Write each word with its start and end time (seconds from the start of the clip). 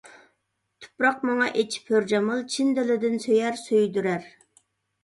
تۇپراق 0.85 1.19
ماڭا 1.31 1.49
ئېچىپ 1.61 1.93
ھۆر 1.97 2.09
جامال، 2.15 2.43
چىن 2.55 2.75
دىلىدىن 2.81 3.23
سۆيەر، 3.29 3.63
سۆيدۈرەر. 3.65 4.29